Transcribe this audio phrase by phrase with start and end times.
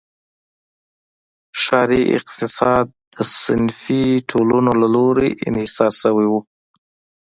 [1.61, 6.33] ښاري اقتصاد د صنفي ټولنو له لوري انحصار شوی و.